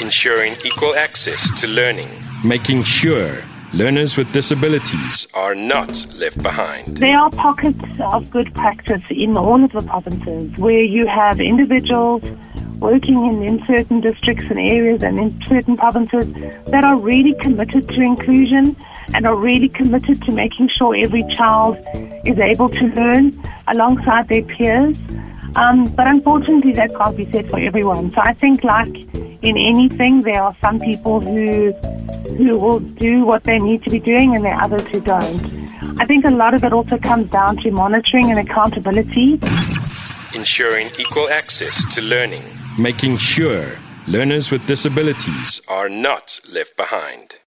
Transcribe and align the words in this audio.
ensuring 0.00 0.54
equal 0.64 0.94
access 0.94 1.60
to 1.60 1.66
learning, 1.66 2.08
making 2.44 2.82
sure 2.82 3.42
learners 3.72 4.16
with 4.16 4.32
disabilities 4.32 5.26
are 5.34 5.54
not 5.54 6.06
left 6.16 6.42
behind. 6.42 6.96
There 6.96 7.18
are 7.18 7.30
pockets 7.30 7.84
of 8.00 8.30
good 8.30 8.54
practice 8.54 9.02
in 9.10 9.36
all 9.36 9.62
of 9.62 9.72
the 9.72 9.82
provinces 9.82 10.56
where 10.58 10.82
you 10.82 11.06
have 11.06 11.40
individuals 11.40 12.22
working 12.78 13.24
in, 13.26 13.42
in 13.42 13.64
certain 13.64 14.00
districts 14.00 14.44
and 14.48 14.58
areas 14.58 15.02
and 15.02 15.18
in 15.18 15.46
certain 15.46 15.76
provinces 15.76 16.32
that 16.66 16.84
are 16.84 16.98
really 16.98 17.34
committed 17.34 17.88
to 17.90 18.00
inclusion 18.00 18.76
and 19.14 19.26
are 19.26 19.36
really 19.36 19.68
committed 19.68 20.22
to 20.22 20.32
making 20.32 20.68
sure 20.68 20.96
every 20.96 21.24
child 21.34 21.76
is 22.24 22.38
able 22.38 22.68
to 22.68 22.86
learn 22.88 23.38
alongside 23.66 24.28
their 24.28 24.42
peers. 24.42 25.00
Um, 25.56 25.86
but 25.96 26.06
unfortunately, 26.06 26.72
that 26.74 26.94
can't 26.94 27.16
be 27.16 27.24
said 27.30 27.50
for 27.50 27.58
everyone. 27.58 28.10
So 28.12 28.20
I 28.22 28.32
think, 28.34 28.62
like 28.62 28.96
in 29.42 29.56
anything, 29.56 30.22
there 30.22 30.42
are 30.42 30.56
some 30.60 30.80
people 30.80 31.20
who 31.20 31.72
who 32.36 32.56
will 32.56 32.80
do 32.80 33.24
what 33.24 33.44
they 33.44 33.58
need 33.58 33.82
to 33.84 33.90
be 33.90 34.00
doing, 34.00 34.34
and 34.34 34.44
there 34.44 34.54
are 34.54 34.64
others 34.64 34.86
who 34.88 35.00
don't. 35.00 35.58
I 36.00 36.04
think 36.04 36.24
a 36.24 36.30
lot 36.30 36.54
of 36.54 36.64
it 36.64 36.72
also 36.72 36.98
comes 36.98 37.28
down 37.30 37.56
to 37.58 37.70
monitoring 37.70 38.30
and 38.30 38.38
accountability. 38.38 39.34
Ensuring 40.34 40.88
equal 40.98 41.28
access 41.30 41.94
to 41.94 42.02
learning, 42.02 42.42
making 42.78 43.16
sure 43.16 43.76
learners 44.06 44.50
with 44.50 44.66
disabilities 44.66 45.60
are 45.68 45.88
not 45.88 46.40
left 46.52 46.76
behind. 46.76 47.38